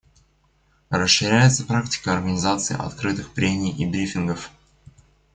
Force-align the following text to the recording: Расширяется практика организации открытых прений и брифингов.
Расширяется 0.89 1.63
практика 1.63 2.11
организации 2.17 2.75
открытых 2.75 3.33
прений 3.35 3.69
и 3.69 3.85
брифингов. 3.85 4.49